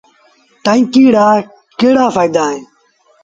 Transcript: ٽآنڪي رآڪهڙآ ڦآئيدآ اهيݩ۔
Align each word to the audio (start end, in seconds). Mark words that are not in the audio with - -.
ٽآنڪي 0.63 1.03
رآڪهڙآ 1.15 2.05
ڦآئيدآ 2.15 2.43
اهيݩ۔ 2.49 2.63